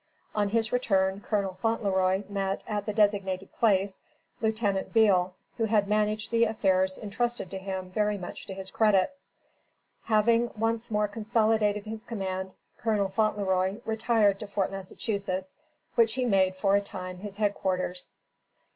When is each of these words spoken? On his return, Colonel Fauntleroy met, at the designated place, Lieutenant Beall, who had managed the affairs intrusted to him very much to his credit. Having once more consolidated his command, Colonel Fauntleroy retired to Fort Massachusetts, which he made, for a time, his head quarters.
On 0.33 0.49
his 0.49 0.71
return, 0.71 1.21
Colonel 1.21 1.59
Fauntleroy 1.61 2.23
met, 2.27 2.63
at 2.67 2.87
the 2.87 2.91
designated 2.91 3.53
place, 3.53 4.01
Lieutenant 4.41 4.91
Beall, 4.93 5.35
who 5.59 5.65
had 5.65 5.87
managed 5.87 6.31
the 6.31 6.45
affairs 6.45 6.97
intrusted 6.97 7.51
to 7.51 7.59
him 7.59 7.91
very 7.91 8.17
much 8.17 8.47
to 8.47 8.55
his 8.55 8.71
credit. 8.71 9.15
Having 10.05 10.53
once 10.57 10.89
more 10.89 11.07
consolidated 11.07 11.85
his 11.85 12.03
command, 12.03 12.53
Colonel 12.79 13.09
Fauntleroy 13.09 13.77
retired 13.85 14.39
to 14.39 14.47
Fort 14.47 14.71
Massachusetts, 14.71 15.57
which 15.93 16.13
he 16.15 16.25
made, 16.25 16.55
for 16.55 16.75
a 16.75 16.81
time, 16.81 17.17
his 17.19 17.37
head 17.37 17.53
quarters. 17.53 18.15